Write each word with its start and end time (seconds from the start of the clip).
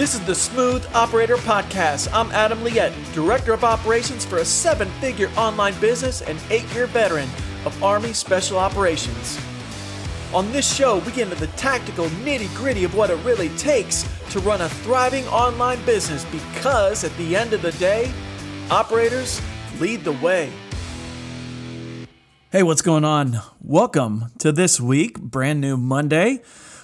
This 0.00 0.14
is 0.14 0.24
the 0.24 0.34
Smooth 0.34 0.86
Operator 0.94 1.36
Podcast. 1.36 2.08
I'm 2.14 2.30
Adam 2.30 2.60
Liette, 2.60 2.94
Director 3.12 3.52
of 3.52 3.64
Operations 3.64 4.24
for 4.24 4.38
a 4.38 4.44
seven 4.46 4.88
figure 4.92 5.28
online 5.36 5.78
business 5.78 6.22
and 6.22 6.40
eight 6.48 6.64
year 6.72 6.86
veteran 6.86 7.28
of 7.66 7.84
Army 7.84 8.14
Special 8.14 8.56
Operations. 8.56 9.38
On 10.32 10.50
this 10.52 10.74
show, 10.74 11.00
we 11.00 11.12
get 11.12 11.30
into 11.30 11.34
the 11.34 11.48
tactical 11.48 12.06
nitty 12.24 12.48
gritty 12.56 12.84
of 12.84 12.94
what 12.94 13.10
it 13.10 13.22
really 13.26 13.50
takes 13.58 14.08
to 14.30 14.40
run 14.40 14.62
a 14.62 14.70
thriving 14.70 15.26
online 15.26 15.84
business 15.84 16.24
because 16.32 17.04
at 17.04 17.14
the 17.18 17.36
end 17.36 17.52
of 17.52 17.60
the 17.60 17.72
day, 17.72 18.10
operators 18.70 19.42
lead 19.80 20.02
the 20.02 20.12
way. 20.12 20.50
Hey, 22.50 22.62
what's 22.62 22.80
going 22.80 23.04
on? 23.04 23.36
Welcome 23.60 24.32
to 24.38 24.50
this 24.50 24.80
week, 24.80 25.20
brand 25.20 25.60
new 25.60 25.76
Monday. 25.76 26.40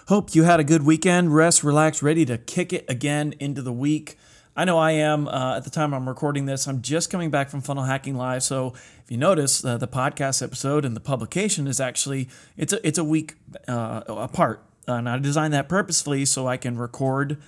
Hope 0.09 0.37
you 0.37 0.45
had 0.45 0.61
a 0.61 0.65
good 0.65 0.85
weekend, 0.85 1.35
rest, 1.35 1.65
relax, 1.65 2.01
ready 2.01 2.25
to 2.27 2.39
kick 2.39 2.73
it 2.73 2.85
again 2.89 3.35
into 3.41 3.61
the 3.61 3.73
week. 3.73 4.17
I 4.55 4.65
know 4.65 4.79
I 4.79 4.93
am. 4.93 5.27
Uh, 5.27 5.57
at 5.57 5.65
the 5.65 5.71
time 5.71 5.93
I'm 5.93 6.09
recording 6.09 6.47
this, 6.47 6.69
I'm 6.69 6.81
just 6.81 7.11
coming 7.11 7.29
back 7.29 7.51
from 7.51 7.61
Funnel 7.61 7.83
Hacking 7.83 8.15
Live. 8.15 8.45
So 8.45 8.73
if 9.03 9.11
you 9.11 9.17
notice, 9.17 9.65
uh, 9.65 9.79
the 9.79 9.89
podcast 9.89 10.45
episode 10.45 10.85
and 10.85 10.95
the 10.95 11.01
publication 11.01 11.67
is 11.67 11.81
actually 11.81 12.29
it's 12.57 12.73
a 12.73 12.87
it's 12.87 12.99
a 12.99 13.03
week 13.03 13.35
uh, 13.67 14.03
apart, 14.07 14.63
and 14.87 15.09
I 15.09 15.19
designed 15.19 15.53
that 15.55 15.69
purposefully 15.69 16.25
so 16.25 16.47
I 16.47 16.57
can 16.57 16.79
record 16.79 17.43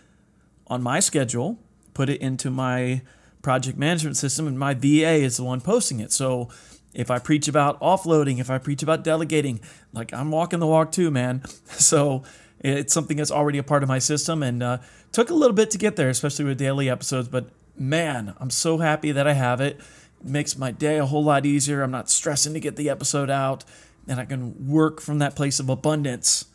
on 0.66 0.82
my 0.82 0.98
schedule, 0.98 1.60
put 1.94 2.08
it 2.08 2.20
into 2.20 2.50
my 2.50 3.02
project 3.40 3.78
management 3.78 4.16
system, 4.16 4.48
and 4.48 4.58
my 4.58 4.74
VA 4.74 5.22
is 5.22 5.36
the 5.36 5.44
one 5.44 5.60
posting 5.60 6.00
it. 6.00 6.10
So 6.10 6.48
if 6.92 7.08
I 7.08 7.20
preach 7.20 7.46
about 7.46 7.80
offloading, 7.80 8.40
if 8.40 8.50
I 8.50 8.58
preach 8.58 8.82
about 8.82 9.04
delegating, 9.04 9.60
like 9.92 10.12
I'm 10.12 10.32
walking 10.32 10.58
the 10.58 10.66
walk 10.66 10.90
too, 10.90 11.12
man. 11.12 11.44
So 11.78 12.24
it's 12.60 12.92
something 12.92 13.16
that's 13.16 13.30
already 13.30 13.58
a 13.58 13.62
part 13.62 13.82
of 13.82 13.88
my 13.88 13.98
system 13.98 14.42
and 14.42 14.62
uh, 14.62 14.78
took 15.12 15.30
a 15.30 15.34
little 15.34 15.54
bit 15.54 15.70
to 15.72 15.78
get 15.78 15.96
there, 15.96 16.08
especially 16.08 16.44
with 16.44 16.58
daily 16.58 16.90
episodes. 16.90 17.28
But 17.28 17.50
man, 17.76 18.34
I'm 18.38 18.50
so 18.50 18.78
happy 18.78 19.12
that 19.12 19.26
I 19.26 19.34
have 19.34 19.60
it. 19.60 19.78
it 20.20 20.26
makes 20.26 20.58
my 20.58 20.70
day 20.70 20.98
a 20.98 21.06
whole 21.06 21.22
lot 21.24 21.46
easier. 21.46 21.82
I'm 21.82 21.90
not 21.90 22.10
stressing 22.10 22.54
to 22.54 22.60
get 22.60 22.76
the 22.76 22.90
episode 22.90 23.30
out, 23.30 23.64
and 24.08 24.18
I 24.18 24.24
can 24.24 24.68
work 24.68 25.00
from 25.00 25.18
that 25.20 25.36
place 25.36 25.60
of 25.60 25.68
abundance. 25.68 26.46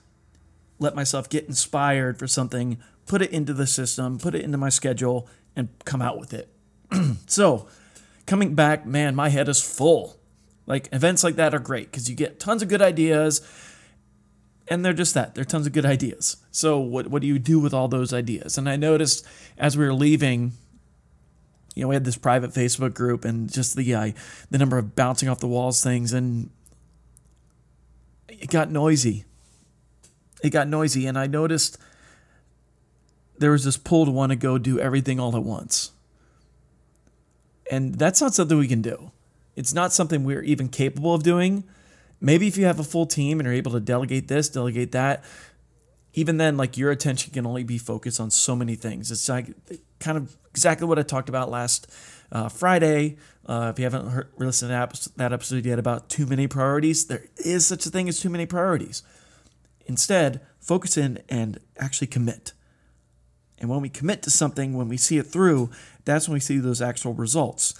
Let 0.79 0.95
myself 0.95 1.29
get 1.29 1.45
inspired 1.45 2.19
for 2.19 2.27
something, 2.27 2.77
put 3.05 3.21
it 3.21 3.31
into 3.31 3.53
the 3.53 3.67
system, 3.67 4.17
put 4.17 4.35
it 4.35 4.41
into 4.41 4.57
my 4.57 4.69
schedule, 4.69 5.27
and 5.55 5.69
come 5.85 6.01
out 6.01 6.19
with 6.19 6.33
it. 6.33 6.49
so, 7.27 7.67
coming 8.25 8.55
back, 8.55 8.85
man, 8.85 9.15
my 9.15 9.29
head 9.29 9.47
is 9.47 9.61
full. 9.61 10.17
Like 10.65 10.89
events 10.91 11.23
like 11.23 11.35
that 11.35 11.53
are 11.53 11.59
great 11.59 11.91
because 11.91 12.09
you 12.09 12.15
get 12.15 12.39
tons 12.39 12.61
of 12.61 12.69
good 12.69 12.81
ideas 12.81 13.41
and 14.67 14.83
they're 14.83 14.93
just 14.93 15.13
that 15.13 15.35
they're 15.35 15.43
tons 15.43 15.67
of 15.67 15.73
good 15.73 15.85
ideas. 15.85 16.37
So 16.51 16.79
what, 16.79 17.07
what 17.07 17.21
do 17.21 17.27
you 17.27 17.39
do 17.39 17.59
with 17.59 17.73
all 17.73 17.87
those 17.87 18.13
ideas? 18.13 18.57
And 18.57 18.69
i 18.69 18.75
noticed 18.75 19.25
as 19.57 19.77
we 19.77 19.85
were 19.85 19.93
leaving 19.93 20.53
you 21.75 21.81
know 21.81 21.87
we 21.87 21.95
had 21.95 22.05
this 22.05 22.17
private 22.17 22.51
facebook 22.51 22.93
group 22.93 23.25
and 23.25 23.51
just 23.51 23.75
the 23.75 23.95
uh, 23.95 24.11
the 24.51 24.57
number 24.59 24.77
of 24.77 24.95
bouncing 24.95 25.27
off 25.27 25.39
the 25.39 25.47
walls 25.47 25.83
things 25.83 26.13
and 26.13 26.49
it 28.29 28.49
got 28.49 28.69
noisy. 28.69 29.25
It 30.43 30.49
got 30.49 30.67
noisy 30.67 31.07
and 31.07 31.17
i 31.17 31.27
noticed 31.27 31.77
there 33.37 33.51
was 33.51 33.63
this 33.63 33.77
pull 33.77 34.05
to 34.05 34.11
want 34.11 34.31
to 34.31 34.35
go 34.35 34.57
do 34.57 34.79
everything 34.79 35.19
all 35.19 35.35
at 35.35 35.43
once. 35.43 35.91
And 37.71 37.95
that's 37.95 38.21
not 38.21 38.33
something 38.33 38.57
we 38.57 38.67
can 38.67 38.81
do. 38.81 39.11
It's 39.55 39.73
not 39.73 39.91
something 39.91 40.23
we're 40.23 40.43
even 40.43 40.69
capable 40.69 41.13
of 41.13 41.23
doing 41.23 41.63
Maybe 42.23 42.47
if 42.47 42.57
you 42.57 42.63
have 42.65 42.79
a 42.79 42.85
full 42.85 43.05
team 43.05 43.41
and 43.41 43.47
are 43.49 43.51
able 43.51 43.73
to 43.73 43.81
delegate 43.81 44.29
this, 44.29 44.47
delegate 44.47 44.93
that, 44.93 45.25
even 46.13 46.37
then, 46.37 46.55
like 46.55 46.77
your 46.77 46.89
attention 46.89 47.33
can 47.33 47.45
only 47.45 47.63
be 47.63 47.77
focused 47.77 48.19
on 48.21 48.31
so 48.31 48.55
many 48.55 48.75
things. 48.75 49.11
It's 49.11 49.27
like 49.27 49.47
kind 49.99 50.17
of 50.17 50.37
exactly 50.49 50.87
what 50.87 50.97
I 50.97 51.01
talked 51.01 51.27
about 51.27 51.49
last 51.49 51.91
uh, 52.31 52.47
Friday. 52.47 53.17
Uh, 53.45 53.71
if 53.73 53.79
you 53.79 53.83
haven't 53.83 54.07
heard, 54.07 54.31
listened 54.37 54.69
to 54.69 55.09
that 55.17 55.33
episode 55.33 55.65
yet 55.65 55.79
about 55.79 56.07
too 56.07 56.25
many 56.25 56.47
priorities, 56.47 57.07
there 57.07 57.25
is 57.37 57.67
such 57.67 57.85
a 57.85 57.89
thing 57.89 58.07
as 58.07 58.21
too 58.21 58.29
many 58.29 58.45
priorities. 58.45 59.03
Instead, 59.85 60.39
focus 60.61 60.95
in 60.95 61.21
and 61.27 61.59
actually 61.77 62.07
commit. 62.07 62.53
And 63.57 63.69
when 63.69 63.81
we 63.81 63.89
commit 63.89 64.21
to 64.23 64.29
something, 64.29 64.75
when 64.75 64.87
we 64.87 64.95
see 64.95 65.17
it 65.17 65.23
through, 65.23 65.71
that's 66.05 66.29
when 66.29 66.35
we 66.35 66.39
see 66.39 66.57
those 66.57 66.81
actual 66.81 67.13
results. 67.13 67.73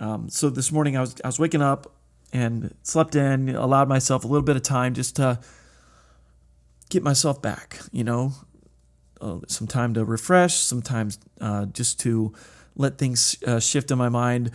Um, 0.00 0.28
so 0.28 0.50
this 0.50 0.70
morning 0.70 0.98
I 0.98 1.00
was 1.00 1.14
I 1.24 1.28
was 1.28 1.38
waking 1.38 1.62
up 1.62 1.95
and 2.32 2.74
slept 2.82 3.14
in, 3.14 3.48
allowed 3.50 3.88
myself 3.88 4.24
a 4.24 4.26
little 4.26 4.44
bit 4.44 4.56
of 4.56 4.62
time 4.62 4.94
just 4.94 5.16
to 5.16 5.40
get 6.90 7.02
myself 7.02 7.40
back, 7.40 7.80
you 7.92 8.04
know, 8.04 8.32
uh, 9.20 9.38
some 9.48 9.66
time 9.66 9.94
to 9.94 10.04
refresh, 10.04 10.54
sometimes 10.54 11.18
uh, 11.40 11.66
just 11.66 11.98
to 12.00 12.32
let 12.74 12.98
things 12.98 13.36
uh, 13.46 13.58
shift 13.58 13.90
in 13.90 13.98
my 13.98 14.08
mind, 14.08 14.50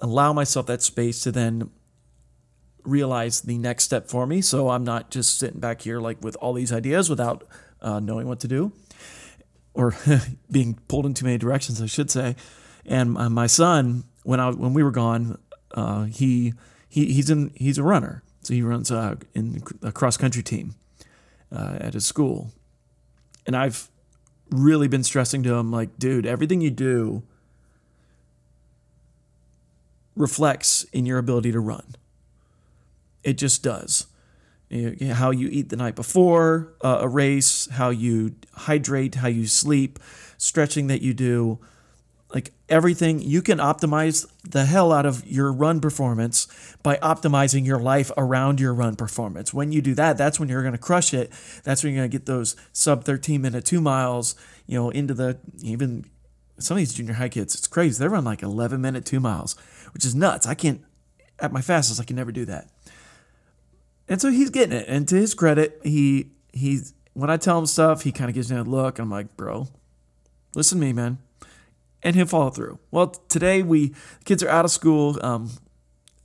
allow 0.00 0.32
myself 0.32 0.66
that 0.66 0.82
space 0.82 1.22
to 1.22 1.32
then 1.32 1.70
realize 2.84 3.42
the 3.42 3.56
next 3.58 3.84
step 3.84 4.08
for 4.08 4.26
me. 4.26 4.40
So 4.40 4.68
I'm 4.68 4.84
not 4.84 5.10
just 5.10 5.38
sitting 5.38 5.60
back 5.60 5.82
here 5.82 6.00
like 6.00 6.22
with 6.22 6.36
all 6.36 6.52
these 6.52 6.72
ideas 6.72 7.08
without 7.08 7.46
uh, 7.80 8.00
knowing 8.00 8.28
what 8.28 8.40
to 8.40 8.48
do 8.48 8.72
or 9.74 9.94
being 10.50 10.78
pulled 10.88 11.06
in 11.06 11.14
too 11.14 11.24
many 11.24 11.38
directions, 11.38 11.80
I 11.80 11.86
should 11.86 12.10
say. 12.10 12.36
And 12.84 13.12
my 13.12 13.46
son, 13.46 14.04
when 14.24 14.40
I 14.40 14.50
when 14.50 14.74
we 14.74 14.82
were 14.82 14.90
gone, 14.90 15.38
uh, 15.74 16.04
he 16.04 16.54
he, 16.88 17.12
he's 17.12 17.30
in 17.30 17.52
he's 17.54 17.78
a 17.78 17.82
runner, 17.82 18.22
so 18.42 18.54
he 18.54 18.62
runs 18.62 18.90
uh, 18.90 19.16
in 19.34 19.62
a 19.82 19.92
cross 19.92 20.16
country 20.16 20.42
team 20.42 20.74
uh, 21.50 21.76
at 21.80 21.94
his 21.94 22.04
school, 22.04 22.52
and 23.46 23.56
I've 23.56 23.88
really 24.50 24.88
been 24.88 25.02
stressing 25.02 25.42
to 25.44 25.54
him 25.54 25.70
like, 25.70 25.98
dude, 25.98 26.26
everything 26.26 26.60
you 26.60 26.70
do 26.70 27.22
reflects 30.14 30.84
in 30.92 31.06
your 31.06 31.18
ability 31.18 31.52
to 31.52 31.60
run. 31.60 31.94
It 33.24 33.38
just 33.38 33.62
does. 33.62 34.06
How 35.12 35.30
you 35.30 35.48
eat 35.48 35.68
the 35.68 35.76
night 35.76 35.94
before 35.94 36.72
uh, 36.82 36.98
a 37.00 37.08
race, 37.08 37.68
how 37.72 37.90
you 37.90 38.34
hydrate, 38.54 39.16
how 39.16 39.28
you 39.28 39.46
sleep, 39.46 39.98
stretching 40.38 40.86
that 40.86 41.02
you 41.02 41.12
do, 41.12 41.58
like 42.34 42.52
everything 42.68 43.20
you 43.20 43.42
can 43.42 43.58
optimize 43.58 44.26
the 44.48 44.64
hell 44.64 44.92
out 44.92 45.04
of 45.04 45.26
your 45.26 45.52
run 45.52 45.80
performance 45.80 46.48
by 46.82 46.96
optimizing 46.96 47.66
your 47.66 47.78
life 47.78 48.10
around 48.16 48.58
your 48.58 48.72
run 48.72 48.96
performance. 48.96 49.52
When 49.52 49.72
you 49.72 49.82
do 49.82 49.94
that 49.94 50.16
that's 50.16 50.40
when 50.40 50.48
you're 50.48 50.62
going 50.62 50.72
to 50.72 50.78
crush 50.78 51.12
it. 51.12 51.30
That's 51.64 51.82
when 51.82 51.92
you're 51.92 52.00
going 52.00 52.10
to 52.10 52.18
get 52.18 52.26
those 52.26 52.56
sub 52.72 53.04
13 53.04 53.40
minute 53.40 53.64
two 53.64 53.80
miles 53.80 54.34
you 54.66 54.78
know 54.78 54.90
into 54.90 55.14
the 55.14 55.38
even 55.62 56.04
some 56.58 56.76
of 56.76 56.78
these 56.78 56.94
junior 56.94 57.14
high 57.14 57.28
kids 57.28 57.54
it's 57.54 57.66
crazy. 57.66 57.98
They 57.98 58.08
run 58.08 58.24
like 58.24 58.42
11 58.42 58.80
minute 58.80 59.04
two 59.04 59.20
miles 59.20 59.54
which 59.92 60.04
is 60.04 60.14
nuts. 60.14 60.46
I 60.46 60.54
can't 60.54 60.82
at 61.38 61.52
my 61.52 61.60
fastest 61.60 62.00
i 62.00 62.04
can 62.04 62.16
never 62.16 62.32
do 62.32 62.44
that. 62.46 62.68
And 64.08 64.20
so 64.20 64.30
he's 64.30 64.50
getting 64.50 64.76
it. 64.76 64.86
And 64.88 65.06
to 65.08 65.16
his 65.16 65.34
credit 65.34 65.80
he 65.84 66.30
he's 66.52 66.94
when 67.12 67.28
i 67.28 67.36
tell 67.36 67.58
him 67.58 67.66
stuff 67.66 68.02
he 68.02 68.12
kind 68.12 68.30
of 68.30 68.34
gives 68.34 68.50
me 68.50 68.56
a 68.56 68.62
look. 68.62 68.98
I'm 68.98 69.10
like 69.10 69.36
bro 69.36 69.68
listen 70.54 70.78
to 70.78 70.86
me 70.86 70.94
man 70.94 71.18
and 72.02 72.16
he'll 72.16 72.26
follow 72.26 72.50
through. 72.50 72.78
Well, 72.90 73.08
today 73.08 73.62
we 73.62 73.94
kids 74.24 74.42
are 74.42 74.48
out 74.48 74.64
of 74.64 74.70
school. 74.70 75.18
Um, 75.22 75.50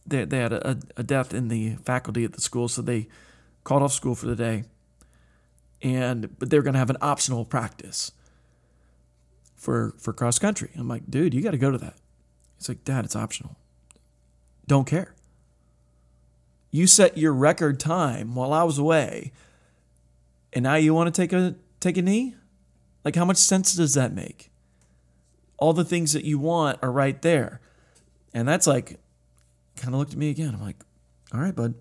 they, 0.05 0.25
they 0.25 0.39
had 0.39 0.53
a, 0.53 0.79
a 0.95 1.03
death 1.03 1.33
in 1.33 1.49
the 1.49 1.75
faculty 1.83 2.23
at 2.23 2.33
the 2.33 2.41
school, 2.41 2.67
so 2.67 2.81
they 2.81 3.07
called 3.63 3.83
off 3.83 3.93
school 3.93 4.15
for 4.15 4.25
the 4.25 4.35
day. 4.35 4.63
And 5.81 6.37
but 6.39 6.49
they're 6.49 6.63
going 6.63 6.73
to 6.73 6.79
have 6.79 6.89
an 6.89 6.97
optional 7.01 7.45
practice 7.45 8.11
for 9.55 9.93
for 9.99 10.13
cross 10.13 10.39
country. 10.39 10.71
I'm 10.75 10.87
like, 10.87 11.09
dude, 11.09 11.33
you 11.33 11.41
got 11.41 11.51
to 11.51 11.57
go 11.57 11.71
to 11.71 11.77
that. 11.77 11.95
He's 12.57 12.69
like, 12.69 12.83
Dad, 12.83 13.05
it's 13.05 13.15
optional. 13.15 13.57
Don't 14.65 14.87
care. 14.87 15.13
You 16.71 16.87
set 16.87 17.17
your 17.17 17.33
record 17.33 17.79
time 17.79 18.35
while 18.35 18.53
I 18.53 18.63
was 18.63 18.77
away, 18.77 19.31
and 20.51 20.63
now 20.63 20.75
you 20.75 20.93
want 20.93 21.13
to 21.13 21.21
take 21.21 21.31
a 21.31 21.55
take 21.79 21.97
a 21.97 22.01
knee? 22.01 22.35
Like, 23.05 23.15
how 23.15 23.25
much 23.25 23.37
sense 23.37 23.75
does 23.75 23.93
that 23.93 24.13
make? 24.13 24.49
All 25.57 25.73
the 25.73 25.85
things 25.85 26.13
that 26.13 26.23
you 26.23 26.39
want 26.39 26.79
are 26.81 26.91
right 26.91 27.21
there. 27.21 27.59
And 28.33 28.47
that's 28.47 28.67
like, 28.67 28.99
kind 29.75 29.93
of 29.93 29.99
looked 29.99 30.13
at 30.13 30.17
me 30.17 30.29
again. 30.29 30.53
I'm 30.53 30.61
like, 30.61 30.77
all 31.33 31.39
right, 31.39 31.55
bud. 31.55 31.73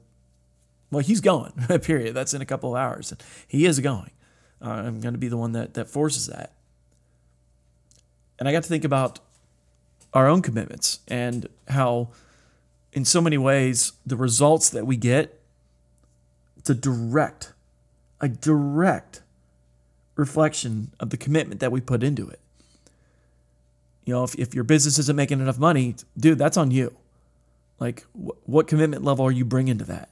Well, 0.90 1.02
he's 1.02 1.20
going, 1.20 1.52
period. 1.82 2.14
That's 2.14 2.34
in 2.34 2.40
a 2.40 2.46
couple 2.46 2.74
of 2.74 2.80
hours. 2.80 3.10
And 3.12 3.22
he 3.46 3.66
is 3.66 3.80
going. 3.80 4.10
Uh, 4.62 4.70
I'm 4.70 5.00
going 5.00 5.14
to 5.14 5.18
be 5.18 5.28
the 5.28 5.36
one 5.36 5.52
that, 5.52 5.74
that 5.74 5.88
forces 5.88 6.26
that. 6.28 6.52
And 8.38 8.48
I 8.48 8.52
got 8.52 8.62
to 8.62 8.68
think 8.68 8.84
about 8.84 9.20
our 10.12 10.28
own 10.28 10.42
commitments 10.42 11.00
and 11.08 11.48
how, 11.68 12.08
in 12.92 13.04
so 13.04 13.20
many 13.20 13.36
ways, 13.36 13.92
the 14.06 14.16
results 14.16 14.70
that 14.70 14.86
we 14.86 14.96
get, 14.96 15.40
it's 16.56 16.70
a 16.70 16.74
direct, 16.74 17.52
a 18.20 18.28
direct 18.28 19.22
reflection 20.14 20.92
of 20.98 21.10
the 21.10 21.16
commitment 21.16 21.60
that 21.60 21.70
we 21.70 21.80
put 21.80 22.02
into 22.02 22.28
it. 22.28 22.40
You 24.06 24.14
know, 24.14 24.24
if, 24.24 24.34
if 24.36 24.54
your 24.54 24.64
business 24.64 24.98
isn't 24.98 25.16
making 25.16 25.40
enough 25.40 25.58
money, 25.58 25.96
dude, 26.16 26.38
that's 26.38 26.56
on 26.56 26.70
you. 26.70 26.96
Like, 27.78 28.06
wh- 28.12 28.48
what 28.48 28.68
commitment 28.68 29.04
level 29.04 29.26
are 29.26 29.32
you 29.32 29.44
bringing 29.44 29.76
to 29.78 29.84
that? 29.84 30.08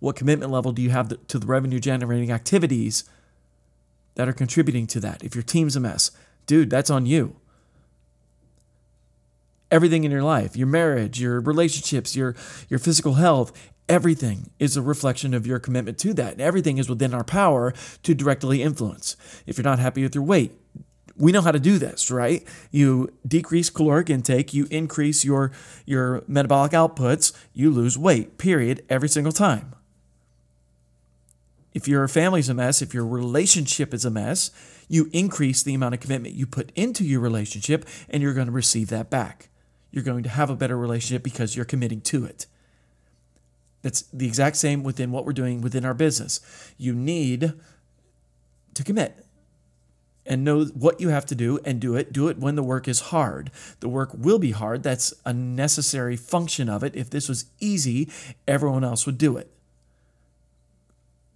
What 0.00 0.16
commitment 0.16 0.52
level 0.52 0.72
do 0.72 0.82
you 0.82 0.90
have 0.90 1.08
to 1.26 1.38
the 1.38 1.46
revenue 1.46 1.80
generating 1.80 2.30
activities 2.30 3.04
that 4.16 4.28
are 4.28 4.32
contributing 4.32 4.86
to 4.88 5.00
that? 5.00 5.22
If 5.24 5.34
your 5.34 5.42
team's 5.42 5.76
a 5.76 5.80
mess, 5.80 6.10
dude, 6.46 6.68
that's 6.68 6.90
on 6.90 7.06
you. 7.06 7.36
Everything 9.70 10.04
in 10.04 10.10
your 10.10 10.22
life, 10.22 10.56
your 10.56 10.66
marriage, 10.66 11.20
your 11.20 11.40
relationships, 11.40 12.16
your 12.16 12.34
your 12.68 12.78
physical 12.78 13.14
health, 13.14 13.52
everything 13.88 14.50
is 14.58 14.76
a 14.76 14.82
reflection 14.82 15.34
of 15.34 15.46
your 15.46 15.58
commitment 15.58 15.98
to 15.98 16.14
that. 16.14 16.32
And 16.32 16.40
everything 16.40 16.78
is 16.78 16.88
within 16.88 17.14
our 17.14 17.24
power 17.24 17.72
to 18.02 18.14
directly 18.14 18.62
influence. 18.62 19.16
If 19.46 19.58
you're 19.58 19.64
not 19.64 19.78
happy 19.78 20.02
with 20.02 20.14
your 20.14 20.24
weight, 20.24 20.52
we 21.18 21.32
know 21.32 21.40
how 21.40 21.50
to 21.50 21.60
do 21.60 21.78
this, 21.78 22.10
right? 22.10 22.46
You 22.70 23.12
decrease 23.26 23.70
caloric 23.70 24.08
intake, 24.08 24.54
you 24.54 24.66
increase 24.70 25.24
your 25.24 25.52
your 25.84 26.22
metabolic 26.26 26.72
outputs, 26.72 27.32
you 27.52 27.70
lose 27.70 27.98
weight, 27.98 28.38
period, 28.38 28.84
every 28.88 29.08
single 29.08 29.32
time. 29.32 29.74
If 31.74 31.86
your 31.86 32.08
family's 32.08 32.48
a 32.48 32.54
mess, 32.54 32.80
if 32.80 32.94
your 32.94 33.06
relationship 33.06 33.92
is 33.92 34.04
a 34.04 34.10
mess, 34.10 34.50
you 34.88 35.10
increase 35.12 35.62
the 35.62 35.74
amount 35.74 35.94
of 35.94 36.00
commitment 36.00 36.34
you 36.34 36.46
put 36.46 36.72
into 36.74 37.04
your 37.04 37.20
relationship 37.20 37.86
and 38.08 38.22
you're 38.22 38.34
going 38.34 38.46
to 38.46 38.52
receive 38.52 38.88
that 38.88 39.10
back. 39.10 39.48
You're 39.90 40.04
going 40.04 40.22
to 40.22 40.28
have 40.28 40.50
a 40.50 40.56
better 40.56 40.76
relationship 40.76 41.22
because 41.22 41.56
you're 41.56 41.64
committing 41.64 42.00
to 42.02 42.24
it. 42.24 42.46
That's 43.82 44.02
the 44.12 44.26
exact 44.26 44.56
same 44.56 44.82
within 44.82 45.12
what 45.12 45.24
we're 45.24 45.32
doing 45.32 45.60
within 45.60 45.84
our 45.84 45.94
business. 45.94 46.40
You 46.78 46.94
need 46.94 47.52
to 48.74 48.84
commit 48.84 49.24
and 50.28 50.44
know 50.44 50.66
what 50.66 51.00
you 51.00 51.08
have 51.08 51.26
to 51.26 51.34
do 51.34 51.58
and 51.64 51.80
do 51.80 51.96
it. 51.96 52.12
Do 52.12 52.28
it 52.28 52.38
when 52.38 52.54
the 52.54 52.62
work 52.62 52.86
is 52.86 53.00
hard. 53.00 53.50
The 53.80 53.88
work 53.88 54.10
will 54.14 54.38
be 54.38 54.52
hard. 54.52 54.82
That's 54.82 55.14
a 55.24 55.32
necessary 55.32 56.16
function 56.16 56.68
of 56.68 56.84
it. 56.84 56.94
If 56.94 57.10
this 57.10 57.28
was 57.28 57.46
easy, 57.58 58.08
everyone 58.46 58.84
else 58.84 59.06
would 59.06 59.18
do 59.18 59.36
it. 59.38 59.50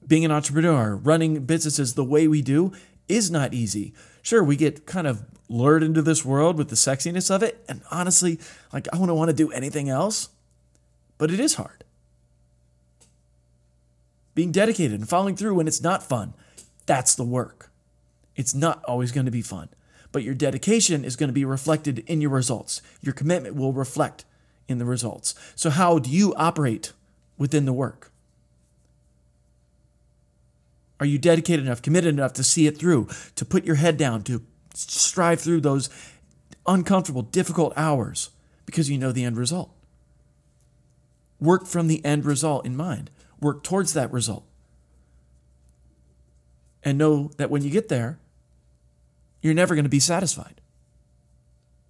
Being 0.06 0.24
an 0.24 0.30
entrepreneur, 0.30 0.94
running 0.94 1.46
businesses 1.46 1.94
the 1.94 2.04
way 2.04 2.28
we 2.28 2.42
do 2.42 2.72
is 3.08 3.30
not 3.30 3.54
easy. 3.54 3.94
Sure, 4.20 4.44
we 4.44 4.56
get 4.56 4.84
kind 4.84 5.06
of 5.06 5.24
lured 5.48 5.82
into 5.82 6.02
this 6.02 6.24
world 6.24 6.58
with 6.58 6.68
the 6.68 6.76
sexiness 6.76 7.34
of 7.34 7.42
it. 7.42 7.64
And 7.68 7.82
honestly, 7.90 8.38
like 8.72 8.88
I 8.92 8.98
wouldn't 8.98 9.16
want 9.16 9.30
to 9.30 9.36
do 9.36 9.50
anything 9.52 9.88
else, 9.88 10.28
but 11.16 11.30
it 11.30 11.40
is 11.40 11.54
hard. 11.54 11.84
Being 14.34 14.52
dedicated 14.52 14.98
and 14.98 15.08
following 15.08 15.36
through 15.36 15.54
when 15.54 15.68
it's 15.68 15.82
not 15.82 16.02
fun, 16.02 16.34
that's 16.86 17.14
the 17.14 17.24
work. 17.24 17.71
It's 18.36 18.54
not 18.54 18.82
always 18.84 19.12
going 19.12 19.26
to 19.26 19.32
be 19.32 19.42
fun, 19.42 19.68
but 20.10 20.22
your 20.22 20.34
dedication 20.34 21.04
is 21.04 21.16
going 21.16 21.28
to 21.28 21.34
be 21.34 21.44
reflected 21.44 22.00
in 22.00 22.20
your 22.20 22.30
results. 22.30 22.82
Your 23.00 23.12
commitment 23.12 23.54
will 23.54 23.72
reflect 23.72 24.24
in 24.68 24.78
the 24.78 24.84
results. 24.84 25.34
So, 25.54 25.70
how 25.70 25.98
do 25.98 26.10
you 26.10 26.34
operate 26.34 26.92
within 27.38 27.64
the 27.64 27.72
work? 27.72 28.10
Are 31.00 31.06
you 31.06 31.18
dedicated 31.18 31.66
enough, 31.66 31.82
committed 31.82 32.14
enough 32.14 32.32
to 32.34 32.44
see 32.44 32.66
it 32.68 32.78
through, 32.78 33.08
to 33.34 33.44
put 33.44 33.64
your 33.64 33.74
head 33.74 33.96
down, 33.96 34.22
to 34.22 34.40
strive 34.72 35.40
through 35.40 35.60
those 35.60 35.90
uncomfortable, 36.64 37.22
difficult 37.22 37.72
hours 37.76 38.30
because 38.66 38.88
you 38.88 38.96
know 38.96 39.10
the 39.10 39.24
end 39.24 39.36
result? 39.36 39.70
Work 41.40 41.66
from 41.66 41.88
the 41.88 42.04
end 42.04 42.24
result 42.24 42.64
in 42.64 42.76
mind, 42.76 43.10
work 43.40 43.64
towards 43.64 43.94
that 43.94 44.12
result. 44.12 44.44
And 46.84 46.96
know 46.96 47.32
that 47.36 47.50
when 47.50 47.62
you 47.62 47.70
get 47.70 47.88
there, 47.88 48.20
you're 49.42 49.54
never 49.54 49.74
going 49.74 49.84
to 49.84 49.90
be 49.90 50.00
satisfied. 50.00 50.60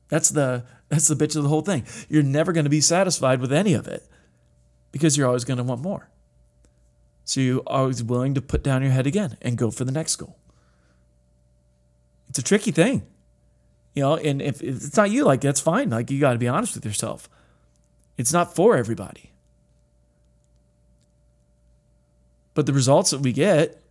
That's 0.08 0.30
the 0.30 0.64
that's 0.88 1.08
the 1.08 1.14
bitch 1.14 1.36
of 1.36 1.42
the 1.42 1.48
whole 1.48 1.62
thing. 1.62 1.84
You're 2.08 2.22
never 2.22 2.52
going 2.52 2.64
to 2.64 2.70
be 2.70 2.80
satisfied 2.80 3.40
with 3.40 3.52
any 3.52 3.72
of 3.74 3.86
it 3.86 4.06
because 4.90 5.16
you're 5.16 5.26
always 5.26 5.44
going 5.44 5.56
to 5.58 5.62
want 5.62 5.80
more. 5.80 6.10
So 7.24 7.40
you're 7.40 7.62
always 7.66 8.02
willing 8.02 8.34
to 8.34 8.42
put 8.42 8.62
down 8.62 8.82
your 8.82 8.90
head 8.90 9.06
again 9.06 9.38
and 9.40 9.56
go 9.56 9.70
for 9.70 9.84
the 9.84 9.92
next 9.92 10.16
goal. 10.16 10.36
It's 12.28 12.38
a 12.38 12.42
tricky 12.42 12.72
thing. 12.72 13.06
You 13.94 14.02
know, 14.02 14.16
and 14.16 14.40
if, 14.42 14.62
it's 14.62 14.96
not 14.96 15.10
you, 15.10 15.24
like 15.24 15.40
that's 15.40 15.60
fine. 15.60 15.90
Like 15.90 16.10
you 16.10 16.18
got 16.18 16.32
to 16.32 16.38
be 16.38 16.48
honest 16.48 16.74
with 16.74 16.84
yourself. 16.84 17.28
It's 18.16 18.32
not 18.32 18.54
for 18.54 18.76
everybody. 18.76 19.32
But 22.54 22.66
the 22.66 22.72
results 22.72 23.10
that 23.10 23.20
we 23.20 23.32
get 23.32 23.82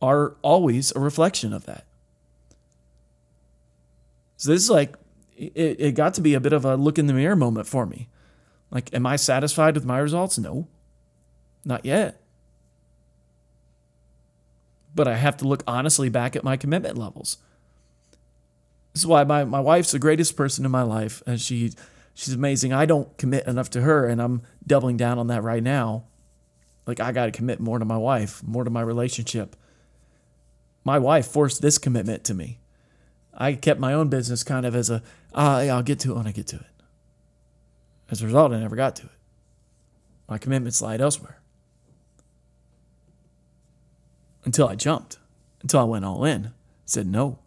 are 0.00 0.36
always 0.42 0.92
a 0.94 1.00
reflection 1.00 1.52
of 1.52 1.66
that. 1.66 1.84
So 4.40 4.52
this 4.52 4.62
is 4.62 4.70
like 4.70 4.96
it, 5.36 5.76
it 5.78 5.94
got 5.94 6.14
to 6.14 6.22
be 6.22 6.32
a 6.32 6.40
bit 6.40 6.54
of 6.54 6.64
a 6.64 6.74
look 6.74 6.98
in 6.98 7.06
the 7.06 7.12
mirror 7.12 7.36
moment 7.36 7.66
for 7.66 7.84
me. 7.84 8.08
Like, 8.70 8.88
am 8.94 9.04
I 9.04 9.16
satisfied 9.16 9.74
with 9.74 9.84
my 9.84 9.98
results? 9.98 10.38
No. 10.38 10.66
Not 11.62 11.84
yet. 11.84 12.22
But 14.94 15.08
I 15.08 15.16
have 15.16 15.36
to 15.38 15.44
look 15.46 15.62
honestly 15.66 16.08
back 16.08 16.36
at 16.36 16.42
my 16.42 16.56
commitment 16.56 16.96
levels. 16.96 17.36
This 18.94 19.02
is 19.02 19.06
why 19.06 19.24
my, 19.24 19.44
my 19.44 19.60
wife's 19.60 19.92
the 19.92 19.98
greatest 19.98 20.38
person 20.38 20.64
in 20.64 20.70
my 20.70 20.82
life. 20.84 21.22
And 21.26 21.38
she 21.38 21.72
she's 22.14 22.32
amazing. 22.32 22.72
I 22.72 22.86
don't 22.86 23.14
commit 23.18 23.46
enough 23.46 23.68
to 23.70 23.82
her, 23.82 24.06
and 24.06 24.22
I'm 24.22 24.40
doubling 24.66 24.96
down 24.96 25.18
on 25.18 25.26
that 25.26 25.42
right 25.42 25.62
now. 25.62 26.04
Like 26.86 26.98
I 26.98 27.12
gotta 27.12 27.30
commit 27.30 27.60
more 27.60 27.78
to 27.78 27.84
my 27.84 27.98
wife, 27.98 28.42
more 28.42 28.64
to 28.64 28.70
my 28.70 28.80
relationship. 28.80 29.54
My 30.82 30.98
wife 30.98 31.26
forced 31.26 31.60
this 31.60 31.76
commitment 31.76 32.24
to 32.24 32.32
me. 32.32 32.60
I 33.40 33.54
kept 33.54 33.80
my 33.80 33.94
own 33.94 34.10
business 34.10 34.44
kind 34.44 34.66
of 34.66 34.76
as 34.76 34.90
a, 34.90 35.02
ah, 35.34 35.62
yeah, 35.62 35.74
I'll 35.74 35.82
get 35.82 35.98
to 36.00 36.12
it 36.12 36.16
when 36.16 36.26
I 36.26 36.32
get 36.32 36.46
to 36.48 36.56
it. 36.56 36.66
As 38.10 38.20
a 38.20 38.26
result, 38.26 38.52
I 38.52 38.58
never 38.58 38.76
got 38.76 38.96
to 38.96 39.06
it. 39.06 39.12
My 40.28 40.36
commitments 40.36 40.82
lied 40.82 41.00
elsewhere. 41.00 41.40
Until 44.44 44.68
I 44.68 44.74
jumped, 44.74 45.18
until 45.62 45.80
I 45.80 45.84
went 45.84 46.04
all 46.04 46.22
in, 46.22 46.52
said, 46.84 47.06
no, 47.06 47.38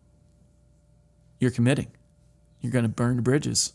you're 1.37 1.51
committing. 1.51 1.91
You're 2.59 2.71
going 2.71 2.83
to 2.83 2.89
burn 2.89 3.17
the 3.17 3.21
bridges. 3.21 3.73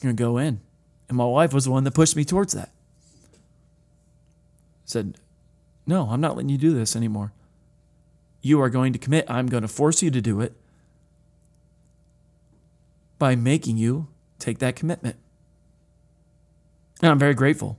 You're 0.00 0.08
going 0.08 0.16
to 0.16 0.22
go 0.22 0.38
in. 0.38 0.60
And 1.08 1.18
my 1.18 1.26
wife 1.26 1.52
was 1.52 1.66
the 1.66 1.70
one 1.70 1.84
that 1.84 1.92
pushed 1.92 2.16
me 2.16 2.24
towards 2.24 2.54
that. 2.54 2.70
Said, 4.86 5.18
no, 5.86 6.08
I'm 6.08 6.22
not 6.22 6.36
letting 6.36 6.48
you 6.48 6.58
do 6.58 6.72
this 6.72 6.96
anymore 6.96 7.32
you 8.40 8.60
are 8.60 8.70
going 8.70 8.92
to 8.92 8.98
commit. 8.98 9.24
I'm 9.28 9.46
going 9.46 9.62
to 9.62 9.68
force 9.68 10.02
you 10.02 10.10
to 10.10 10.20
do 10.20 10.40
it 10.40 10.54
by 13.18 13.34
making 13.34 13.76
you 13.76 14.08
take 14.38 14.58
that 14.58 14.76
commitment. 14.76 15.16
And 17.02 17.10
I'm 17.10 17.18
very 17.18 17.34
grateful, 17.34 17.78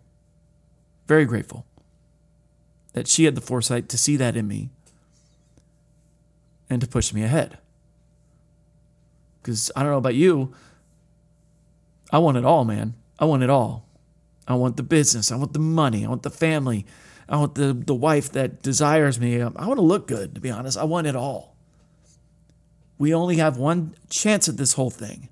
very 1.08 1.26
grateful 1.26 1.66
that 2.94 3.08
she 3.08 3.26
had 3.26 3.36
the 3.36 3.42
foresight 3.42 3.90
to 3.90 3.98
see 3.98 4.16
that 4.18 4.36
in 4.36 4.48
me 4.48 4.70
and 6.70 6.82
to 6.82 6.88
push 6.88 7.14
me 7.14 7.24
ahead. 7.24 7.58
Because 9.42 9.72
I 9.76 9.84
don't 9.84 9.92
know 9.92 9.98
about 9.98 10.16
you, 10.16 10.54
I 12.12 12.18
want 12.20 12.38
it 12.38 12.46
all, 12.46 12.66
man. 12.66 12.96
I 13.20 13.26
want 13.26 13.44
it 13.44 13.50
all. 13.50 13.86
I 14.48 14.56
want 14.56 14.78
the 14.78 14.84
business, 14.84 15.32
I 15.32 15.36
want 15.36 15.54
the 15.54 15.60
money, 15.60 16.04
I 16.04 16.10
want 16.10 16.24
the 16.24 16.32
family, 16.32 16.86
I 17.30 17.38
want 17.38 17.54
the, 17.56 17.74
the 17.74 17.94
wife 17.94 18.32
that 18.32 18.64
desires 18.64 19.20
me. 19.20 19.40
I 19.40 19.46
want 19.48 19.76
to 19.76 19.84
look 19.84 20.08
good, 20.08 20.34
to 20.34 20.42
be 20.42 20.50
honest. 20.50 20.78
I 20.78 20.84
want 20.84 21.06
it 21.06 21.16
all. 21.16 21.56
We 22.98 23.14
only 23.14 23.38
have 23.38 23.56
one 23.58 23.96
chance 24.10 24.50
at 24.50 24.58
this 24.58 24.74
whole 24.74 24.90
thing. 24.90 25.30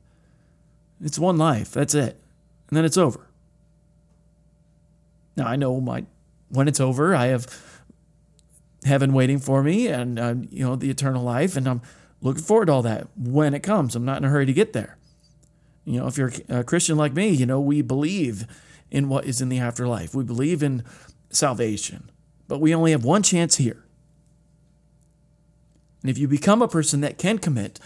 It's 1.03 1.17
one 1.17 1.37
life. 1.37 1.71
That's 1.71 1.95
it. 1.95 2.21
And 2.69 2.77
then 2.77 2.85
it's 2.85 2.97
over. 2.97 3.27
Now, 5.35 5.47
I 5.47 5.55
know 5.55 5.81
my 5.81 6.05
when 6.49 6.67
it's 6.67 6.79
over, 6.79 7.13
I 7.13 7.27
have 7.27 7.81
heaven 8.85 9.11
waiting 9.11 9.39
for 9.39 9.61
me 9.61 9.87
and, 9.87 10.17
uh, 10.17 10.35
you 10.49 10.63
know, 10.63 10.75
the 10.75 10.89
eternal 10.89 11.23
life. 11.23 11.57
And 11.57 11.67
I'm 11.67 11.81
looking 12.21 12.43
forward 12.43 12.67
to 12.67 12.73
all 12.73 12.81
that 12.83 13.07
when 13.17 13.53
it 13.53 13.63
comes. 13.63 13.95
I'm 13.95 14.05
not 14.05 14.17
in 14.17 14.25
a 14.25 14.29
hurry 14.29 14.45
to 14.45 14.53
get 14.53 14.73
there. 14.73 14.97
You 15.83 15.99
know, 15.99 16.07
if 16.07 16.17
you're 16.17 16.31
a 16.47 16.63
Christian 16.63 16.95
like 16.97 17.13
me, 17.13 17.29
you 17.29 17.45
know, 17.45 17.59
we 17.59 17.81
believe 17.81 18.47
in 18.91 19.09
what 19.09 19.25
is 19.25 19.41
in 19.41 19.49
the 19.49 19.59
afterlife. 19.59 20.15
We 20.15 20.23
believe 20.23 20.63
in 20.63 20.83
salvation. 21.29 22.09
But 22.47 22.59
we 22.59 22.73
only 22.73 22.91
have 22.91 23.03
one 23.03 23.23
chance 23.23 23.57
here. 23.57 23.83
And 26.01 26.09
if 26.09 26.17
you 26.17 26.27
become 26.27 26.61
a 26.61 26.67
person 26.67 27.01
that 27.01 27.17
can 27.17 27.37
commit, 27.37 27.79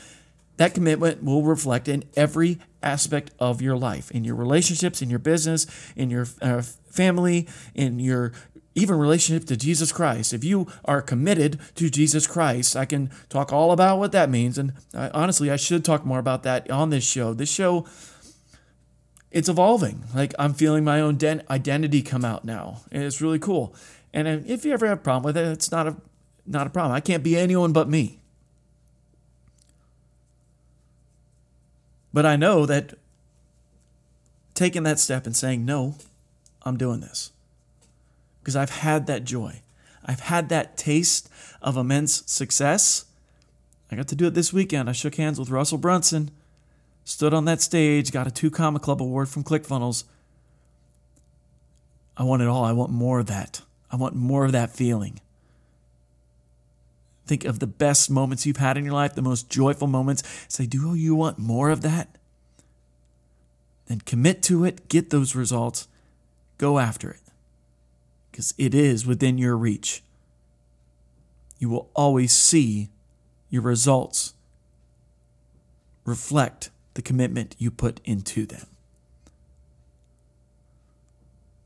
that 0.57 0.73
commitment 0.73 1.23
will 1.23 1.43
reflect 1.43 1.87
in 1.87 2.03
every 2.15 2.59
aspect 2.83 3.31
of 3.39 3.61
your 3.61 3.77
life, 3.77 4.11
in 4.11 4.23
your 4.23 4.35
relationships, 4.35 5.01
in 5.01 5.09
your 5.09 5.19
business, 5.19 5.65
in 5.95 6.09
your 6.09 6.27
uh, 6.41 6.61
family, 6.61 7.47
in 7.73 7.99
your 7.99 8.33
even 8.75 8.97
relationship 8.97 9.45
to 9.47 9.57
Jesus 9.57 9.91
Christ. 9.91 10.33
If 10.33 10.43
you 10.43 10.67
are 10.85 11.01
committed 11.01 11.59
to 11.75 11.89
Jesus 11.89 12.27
Christ, 12.27 12.75
I 12.75 12.85
can 12.85 13.09
talk 13.27 13.51
all 13.51 13.71
about 13.71 13.99
what 13.99 14.11
that 14.13 14.29
means. 14.29 14.57
And 14.57 14.73
I, 14.93 15.09
honestly, 15.09 15.49
I 15.51 15.55
should 15.55 15.83
talk 15.83 16.05
more 16.05 16.19
about 16.19 16.43
that 16.43 16.69
on 16.69 16.89
this 16.89 17.03
show. 17.03 17.33
This 17.33 17.51
show 17.51 17.85
it's 19.31 19.49
evolving. 19.49 20.03
Like 20.13 20.33
I'm 20.37 20.53
feeling 20.53 20.83
my 20.83 21.01
own 21.01 21.15
den- 21.15 21.43
identity 21.49 22.01
come 22.01 22.25
out 22.25 22.45
now, 22.45 22.81
and 22.91 23.03
it's 23.03 23.21
really 23.21 23.39
cool. 23.39 23.73
And 24.13 24.27
if 24.27 24.65
you 24.65 24.73
ever 24.73 24.87
have 24.87 24.99
a 24.99 25.01
problem 25.01 25.23
with 25.23 25.37
it, 25.37 25.47
it's 25.47 25.71
not 25.71 25.87
a 25.87 25.95
not 26.45 26.67
a 26.67 26.69
problem. 26.69 26.93
I 26.93 26.99
can't 26.99 27.23
be 27.23 27.37
anyone 27.37 27.71
but 27.71 27.89
me. 27.89 28.19
But 32.13 32.25
I 32.25 32.35
know 32.35 32.65
that 32.65 32.95
taking 34.53 34.83
that 34.83 34.99
step 34.99 35.25
and 35.25 35.35
saying 35.35 35.65
no, 35.65 35.95
I'm 36.63 36.77
doing 36.77 36.99
this 36.99 37.31
because 38.39 38.55
I've 38.55 38.69
had 38.69 39.07
that 39.07 39.23
joy. 39.23 39.61
I've 40.03 40.19
had 40.21 40.49
that 40.49 40.77
taste 40.77 41.29
of 41.61 41.77
immense 41.77 42.23
success. 42.29 43.05
I 43.91 43.95
got 43.95 44.07
to 44.09 44.15
do 44.15 44.27
it 44.27 44.33
this 44.33 44.51
weekend. 44.51 44.89
I 44.89 44.93
shook 44.93 45.15
hands 45.15 45.39
with 45.39 45.49
Russell 45.49 45.77
Brunson, 45.77 46.31
stood 47.03 47.33
on 47.33 47.45
that 47.45 47.61
stage, 47.61 48.11
got 48.11 48.27
a 48.27 48.31
two 48.31 48.51
comma 48.51 48.79
club 48.79 49.01
award 49.01 49.29
from 49.29 49.43
ClickFunnels. 49.43 50.03
I 52.17 52.23
want 52.23 52.41
it 52.41 52.47
all. 52.47 52.63
I 52.63 52.71
want 52.73 52.91
more 52.91 53.19
of 53.19 53.27
that. 53.27 53.61
I 53.91 53.95
want 53.95 54.15
more 54.15 54.45
of 54.45 54.51
that 54.51 54.75
feeling. 54.75 55.19
Think 57.25 57.45
of 57.45 57.59
the 57.59 57.67
best 57.67 58.09
moments 58.09 58.45
you've 58.45 58.57
had 58.57 58.77
in 58.77 58.85
your 58.85 58.93
life, 58.93 59.15
the 59.15 59.21
most 59.21 59.49
joyful 59.49 59.87
moments. 59.87 60.23
Say, 60.47 60.65
do 60.65 60.95
you 60.95 61.15
want 61.15 61.39
more 61.39 61.69
of 61.69 61.81
that? 61.81 62.17
Then 63.87 64.01
commit 64.01 64.41
to 64.43 64.65
it, 64.65 64.87
get 64.87 65.09
those 65.09 65.35
results, 65.35 65.87
go 66.57 66.79
after 66.79 67.11
it. 67.11 67.19
Because 68.31 68.53
it 68.57 68.73
is 68.73 69.05
within 69.05 69.37
your 69.37 69.57
reach. 69.57 70.03
You 71.59 71.69
will 71.69 71.89
always 71.93 72.33
see 72.33 72.89
your 73.49 73.61
results 73.61 74.33
reflect 76.05 76.70
the 76.93 77.01
commitment 77.01 77.55
you 77.57 77.71
put 77.71 77.99
into 78.05 78.45
them. 78.45 78.67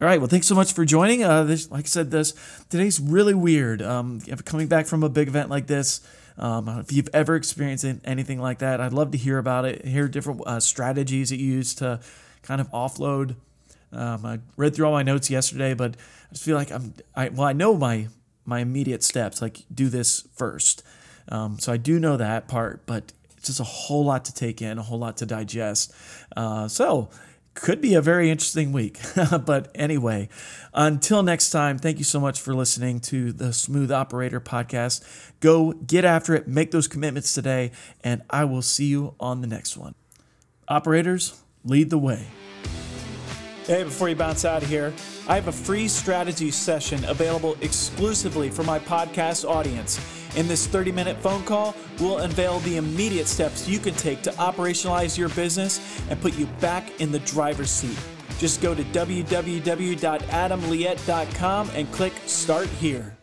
All 0.01 0.07
right. 0.07 0.19
Well, 0.19 0.27
thanks 0.27 0.47
so 0.47 0.55
much 0.55 0.73
for 0.73 0.83
joining. 0.83 1.23
Uh, 1.23 1.45
this, 1.45 1.71
like 1.71 1.85
I 1.85 1.87
said, 1.87 2.11
this 2.11 2.33
today's 2.69 2.99
really 2.99 3.33
weird. 3.33 3.81
Um, 3.81 4.19
coming 4.43 4.67
back 4.67 4.87
from 4.87 5.03
a 5.03 5.09
big 5.09 5.29
event 5.29 5.49
like 5.49 5.67
this. 5.67 6.05
Um, 6.37 6.67
if 6.67 6.91
you've 6.91 7.09
ever 7.13 7.35
experienced 7.35 7.85
anything 8.03 8.41
like 8.41 8.59
that, 8.59 8.81
I'd 8.81 8.91
love 8.91 9.11
to 9.11 9.17
hear 9.17 9.37
about 9.37 9.63
it. 9.63 9.85
Hear 9.85 10.09
different 10.09 10.41
uh, 10.45 10.59
strategies 10.59 11.29
that 11.29 11.37
you 11.37 11.53
use 11.53 11.73
to 11.75 12.01
kind 12.43 12.59
of 12.59 12.69
offload. 12.71 13.35
Um, 13.93 14.25
I 14.25 14.39
read 14.57 14.75
through 14.75 14.87
all 14.87 14.91
my 14.91 15.03
notes 15.03 15.29
yesterday, 15.29 15.73
but 15.73 15.95
I 16.29 16.33
just 16.33 16.43
feel 16.43 16.57
like 16.57 16.71
I'm. 16.71 16.93
I 17.15 17.29
well, 17.29 17.47
I 17.47 17.53
know 17.53 17.77
my 17.77 18.09
my 18.43 18.59
immediate 18.59 19.01
steps. 19.01 19.41
Like 19.41 19.63
do 19.73 19.87
this 19.87 20.27
first. 20.35 20.83
Um, 21.29 21.57
so 21.57 21.71
I 21.71 21.77
do 21.77 21.99
know 21.99 22.17
that 22.17 22.47
part, 22.49 22.85
but 22.85 23.13
just 23.45 23.59
a 23.59 23.63
whole 23.63 24.05
lot 24.05 24.25
to 24.25 24.33
take 24.33 24.61
in, 24.61 24.77
a 24.77 24.83
whole 24.83 24.99
lot 24.99 25.17
to 25.17 25.25
digest. 25.25 25.93
Uh, 26.35 26.67
so 26.67 27.09
could 27.55 27.81
be 27.81 27.95
a 27.95 28.01
very 28.01 28.29
interesting 28.29 28.71
week. 28.71 28.99
but 29.45 29.71
anyway, 29.73 30.29
until 30.73 31.23
next 31.23 31.49
time, 31.49 31.79
thank 31.79 31.97
you 31.97 32.03
so 32.03 32.19
much 32.19 32.39
for 32.39 32.53
listening 32.53 32.99
to 32.99 33.31
the 33.31 33.51
Smooth 33.53 33.91
Operator 33.91 34.39
podcast. 34.39 35.03
Go 35.39 35.71
get 35.71 36.05
after 36.05 36.35
it, 36.35 36.47
make 36.47 36.71
those 36.71 36.87
commitments 36.87 37.33
today, 37.33 37.71
and 38.03 38.21
I 38.29 38.43
will 38.43 38.61
see 38.61 38.85
you 38.85 39.15
on 39.19 39.41
the 39.41 39.47
next 39.47 39.77
one. 39.77 39.95
Operators, 40.67 41.41
lead 41.63 41.89
the 41.89 41.97
way. 41.97 42.27
Hey, 43.65 43.83
before 43.83 44.09
you 44.09 44.15
bounce 44.15 44.45
out 44.45 44.61
of 44.61 44.69
here, 44.69 44.93
I 45.27 45.35
have 45.35 45.47
a 45.47 45.51
free 45.51 45.87
strategy 45.87 46.51
session 46.51 47.03
available 47.05 47.57
exclusively 47.61 48.49
for 48.49 48.63
my 48.63 48.77
podcast 48.77 49.47
audience. 49.47 50.24
In 50.35 50.47
this 50.47 50.67
30 50.67 50.91
minute 50.91 51.17
phone 51.17 51.43
call, 51.45 51.73
we'll 51.99 52.19
unveil 52.19 52.59
the 52.59 52.77
immediate 52.77 53.27
steps 53.27 53.67
you 53.67 53.79
can 53.79 53.93
take 53.93 54.21
to 54.23 54.31
operationalize 54.31 55.17
your 55.17 55.29
business 55.29 56.01
and 56.09 56.19
put 56.21 56.37
you 56.37 56.45
back 56.59 56.99
in 56.99 57.11
the 57.11 57.19
driver's 57.19 57.71
seat. 57.71 57.97
Just 58.37 58.61
go 58.61 58.75
to 58.75 58.83
www.adamliette.com 58.83 61.69
and 61.73 61.91
click 61.91 62.13
Start 62.25 62.67
Here. 62.67 63.14